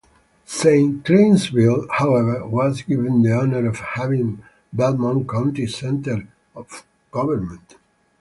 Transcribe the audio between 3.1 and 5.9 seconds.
the honor of having Belmont County's